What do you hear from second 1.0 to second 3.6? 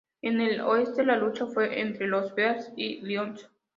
la lucha fue entre los Bears y Lions.